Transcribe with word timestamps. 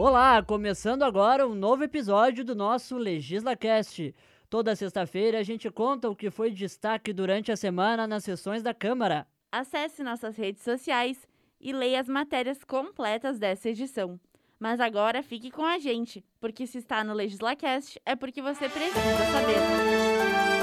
Olá, 0.00 0.40
começando 0.44 1.02
agora 1.02 1.44
um 1.44 1.56
novo 1.56 1.82
episódio 1.82 2.44
do 2.44 2.54
nosso 2.54 2.96
LegislaCast. 2.96 4.14
Toda 4.48 4.76
sexta-feira 4.76 5.40
a 5.40 5.42
gente 5.42 5.68
conta 5.72 6.08
o 6.08 6.14
que 6.14 6.30
foi 6.30 6.52
destaque 6.52 7.12
durante 7.12 7.50
a 7.50 7.56
semana 7.56 8.06
nas 8.06 8.22
sessões 8.22 8.62
da 8.62 8.72
Câmara. 8.72 9.26
Acesse 9.50 10.04
nossas 10.04 10.36
redes 10.36 10.62
sociais 10.62 11.26
e 11.60 11.72
leia 11.72 12.00
as 12.00 12.08
matérias 12.08 12.62
completas 12.62 13.40
dessa 13.40 13.70
edição. 13.70 14.20
Mas 14.56 14.78
agora 14.78 15.20
fique 15.20 15.50
com 15.50 15.64
a 15.64 15.80
gente, 15.80 16.24
porque 16.38 16.64
se 16.64 16.78
está 16.78 17.02
no 17.02 17.12
LegislaCast 17.12 18.00
é 18.06 18.14
porque 18.14 18.40
você 18.40 18.68
precisa 18.68 19.00
saber. 19.32 20.57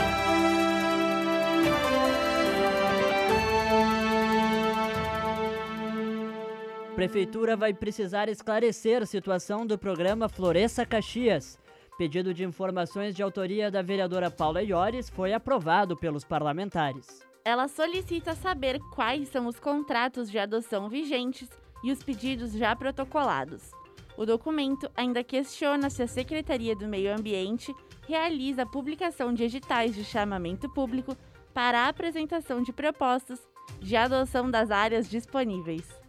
Prefeitura 6.96 7.58
vai 7.58 7.74
precisar 7.74 8.30
esclarecer 8.30 9.02
a 9.02 9.06
situação 9.06 9.68
do 9.68 9.78
programa 9.78 10.30
Floresça 10.30 10.86
Caxias. 10.86 11.60
Pedido 11.98 12.34
de 12.34 12.46
informações 12.46 13.14
de 13.14 13.22
autoria 13.22 13.70
da 13.70 13.82
vereadora 13.82 14.32
Paula 14.32 14.64
Iores 14.64 15.10
foi 15.10 15.34
aprovado 15.34 15.98
pelos 15.98 16.24
parlamentares. 16.24 17.22
Ela 17.44 17.68
solicita 17.68 18.34
saber 18.34 18.80
quais 18.94 19.28
são 19.28 19.46
os 19.46 19.60
contratos 19.60 20.32
de 20.32 20.40
adoção 20.40 20.88
vigentes 20.88 21.50
e 21.84 21.92
os 21.92 22.02
pedidos 22.02 22.54
já 22.54 22.74
protocolados. 22.74 23.72
O 24.18 24.26
documento 24.26 24.90
ainda 24.96 25.22
questiona 25.22 25.90
se 25.90 26.02
a 26.02 26.08
Secretaria 26.08 26.78
do 26.78 26.88
Meio 26.88 27.14
Ambiente 27.14 27.76
realiza 28.08 28.62
a 28.62 28.66
publicação 28.66 29.34
de 29.34 29.44
editais 29.44 29.94
de 29.94 30.06
chamamento 30.06 30.70
público 30.70 31.14
para 31.54 31.82
a 31.82 31.90
apresentação 31.90 32.64
de 32.64 32.72
propostas 32.72 33.46
de 33.82 33.98
adoção 33.98 34.50
das 34.50 34.72
áreas 34.72 35.10
disponíveis. 35.10 36.05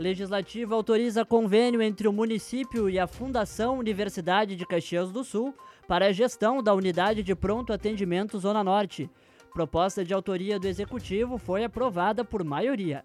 Legislativo 0.00 0.74
autoriza 0.74 1.26
convênio 1.26 1.82
entre 1.82 2.08
o 2.08 2.12
município 2.12 2.88
e 2.88 2.98
a 2.98 3.06
Fundação 3.06 3.78
Universidade 3.78 4.56
de 4.56 4.64
Caxias 4.64 5.12
do 5.12 5.22
Sul 5.22 5.54
para 5.86 6.06
a 6.06 6.12
gestão 6.12 6.62
da 6.62 6.72
unidade 6.72 7.22
de 7.22 7.34
pronto 7.34 7.70
atendimento 7.70 8.38
Zona 8.38 8.64
Norte. 8.64 9.10
Proposta 9.52 10.02
de 10.02 10.14
autoria 10.14 10.58
do 10.58 10.66
Executivo 10.66 11.36
foi 11.36 11.64
aprovada 11.64 12.24
por 12.24 12.42
maioria. 12.42 13.04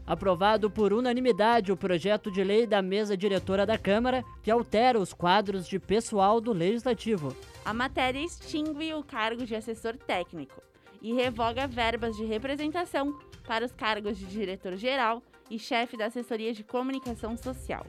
Aprovado 0.06 0.70
por 0.70 0.92
unanimidade 0.92 1.72
o 1.72 1.78
projeto 1.78 2.30
de 2.32 2.44
lei 2.44 2.66
da 2.66 2.82
mesa 2.82 3.16
diretora 3.16 3.66
da 3.66 3.78
Câmara 3.78 4.26
que 4.42 4.50
altera 4.50 5.00
os 5.00 5.14
quadros 5.14 5.68
de 5.68 5.80
pessoal 5.80 6.42
do 6.42 6.52
Legislativo. 6.52 7.36
A 7.64 7.74
matéria 7.74 8.20
extingue 8.20 8.94
o 8.94 9.04
cargo 9.04 9.46
de 9.46 9.56
assessor 9.56 9.96
técnico 9.96 10.62
e 11.02 11.14
revoga 11.14 11.68
verbas 11.68 12.18
de 12.18 12.26
representação 12.26 13.18
para 13.46 13.66
os 13.66 13.72
cargos 13.72 14.18
de 14.18 14.26
diretor-geral 14.26 15.22
e 15.50 15.60
chefe 15.60 15.96
da 15.96 16.08
assessoria 16.08 16.54
de 16.54 16.64
comunicação 16.64 17.38
social. 17.38 17.86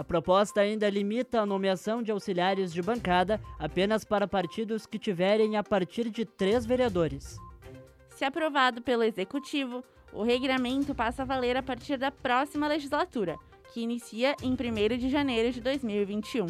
A 0.00 0.04
proposta 0.04 0.62
ainda 0.62 0.88
limita 0.88 1.42
a 1.42 1.44
nomeação 1.44 2.02
de 2.02 2.10
auxiliares 2.10 2.72
de 2.72 2.80
bancada 2.80 3.38
apenas 3.58 4.02
para 4.02 4.26
partidos 4.26 4.86
que 4.86 4.98
tiverem 4.98 5.58
a 5.58 5.62
partir 5.62 6.08
de 6.08 6.24
três 6.24 6.64
vereadores. 6.64 7.36
Se 8.08 8.24
aprovado 8.24 8.80
pelo 8.80 9.02
Executivo, 9.02 9.84
o 10.10 10.22
regramento 10.22 10.94
passa 10.94 11.20
a 11.20 11.26
valer 11.26 11.54
a 11.54 11.62
partir 11.62 11.98
da 11.98 12.10
próxima 12.10 12.66
legislatura, 12.66 13.36
que 13.74 13.82
inicia 13.82 14.34
em 14.42 14.52
1 14.54 14.96
de 14.96 15.10
janeiro 15.10 15.52
de 15.52 15.60
2021. 15.60 16.46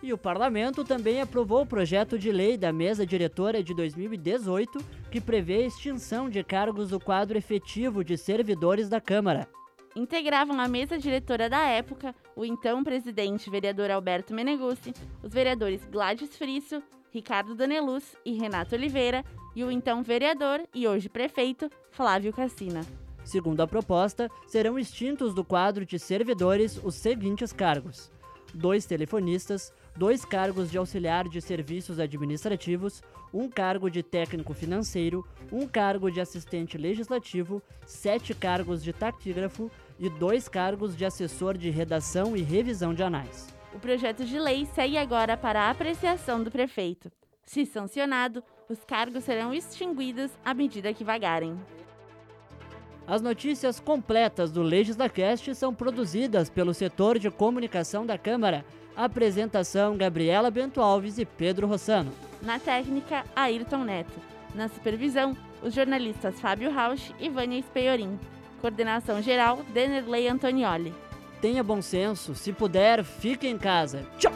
E 0.00 0.12
o 0.12 0.18
parlamento 0.18 0.84
também 0.84 1.20
aprovou 1.20 1.62
o 1.62 1.66
projeto 1.66 2.16
de 2.16 2.30
lei 2.30 2.56
da 2.56 2.72
mesa 2.72 3.04
diretora 3.04 3.64
de 3.64 3.74
2018, 3.74 4.78
que 5.10 5.20
prevê 5.20 5.64
a 5.64 5.66
extinção 5.66 6.30
de 6.30 6.44
cargos 6.44 6.90
do 6.90 7.00
quadro 7.00 7.36
efetivo 7.36 8.04
de 8.04 8.16
servidores 8.16 8.88
da 8.88 9.00
Câmara 9.00 9.48
integravam 9.94 10.60
a 10.60 10.68
mesa 10.68 10.98
diretora 10.98 11.48
da 11.48 11.62
época 11.62 12.14
o 12.34 12.44
então 12.44 12.82
presidente 12.82 13.48
vereador 13.48 13.90
Alberto 13.90 14.34
Meneguzzi, 14.34 14.92
os 15.22 15.32
vereadores 15.32 15.84
Gladys 15.84 16.36
Frisso, 16.36 16.82
Ricardo 17.10 17.54
Daneluz 17.54 18.16
e 18.24 18.32
Renato 18.32 18.74
Oliveira 18.74 19.24
e 19.54 19.62
o 19.62 19.70
então 19.70 20.02
vereador 20.02 20.62
e 20.74 20.88
hoje 20.88 21.08
prefeito 21.08 21.70
Flávio 21.90 22.32
Cassina. 22.32 22.80
Segundo 23.24 23.60
a 23.62 23.66
proposta, 23.66 24.28
serão 24.46 24.78
extintos 24.78 25.32
do 25.32 25.44
quadro 25.44 25.86
de 25.86 25.98
servidores 25.98 26.78
os 26.82 26.96
seguintes 26.96 27.52
cargos: 27.52 28.10
dois 28.52 28.84
telefonistas, 28.84 29.72
dois 29.96 30.24
cargos 30.24 30.70
de 30.70 30.76
auxiliar 30.76 31.28
de 31.28 31.40
serviços 31.40 31.98
administrativos, 31.98 33.02
um 33.32 33.48
cargo 33.48 33.90
de 33.90 34.02
técnico 34.02 34.52
financeiro, 34.52 35.26
um 35.50 35.66
cargo 35.66 36.10
de 36.10 36.20
assistente 36.20 36.76
legislativo, 36.76 37.62
sete 37.86 38.34
cargos 38.34 38.82
de 38.82 38.92
taquígrafo 38.92 39.70
e 39.98 40.08
dois 40.08 40.48
cargos 40.48 40.96
de 40.96 41.04
assessor 41.04 41.56
de 41.56 41.70
redação 41.70 42.36
e 42.36 42.42
revisão 42.42 42.92
de 42.94 43.02
anais. 43.02 43.54
O 43.74 43.78
projeto 43.78 44.24
de 44.24 44.38
lei 44.38 44.66
segue 44.66 44.96
agora 44.96 45.36
para 45.36 45.62
a 45.62 45.70
apreciação 45.70 46.42
do 46.42 46.50
prefeito. 46.50 47.10
Se 47.44 47.66
sancionado, 47.66 48.42
os 48.68 48.84
cargos 48.84 49.24
serão 49.24 49.52
extinguidos 49.52 50.30
à 50.44 50.54
medida 50.54 50.94
que 50.94 51.04
vagarem. 51.04 51.58
As 53.06 53.20
notícias 53.20 53.78
completas 53.78 54.50
do 54.50 54.62
LegislaCast 54.62 55.54
são 55.54 55.74
produzidas 55.74 56.48
pelo 56.48 56.72
setor 56.72 57.18
de 57.18 57.30
comunicação 57.30 58.06
da 58.06 58.16
Câmara. 58.16 58.64
Apresentação: 58.96 59.96
Gabriela 59.96 60.50
Bento 60.50 60.80
Alves 60.80 61.18
e 61.18 61.26
Pedro 61.26 61.66
Rossano. 61.66 62.12
Na 62.40 62.58
técnica, 62.58 63.24
Ayrton 63.36 63.84
Neto. 63.84 64.14
Na 64.54 64.68
supervisão, 64.68 65.36
os 65.62 65.74
jornalistas 65.74 66.40
Fábio 66.40 66.70
Rausch 66.70 67.12
e 67.18 67.28
Vânia 67.28 67.60
Speiorim. 67.60 68.18
Coordenação 68.64 69.20
geral, 69.20 69.58
Denerley 69.74 70.26
Antonioli. 70.26 70.94
Tenha 71.38 71.62
bom 71.62 71.82
senso, 71.82 72.34
se 72.34 72.50
puder, 72.50 73.04
fique 73.04 73.46
em 73.46 73.58
casa. 73.58 74.06
Tchau! 74.16 74.32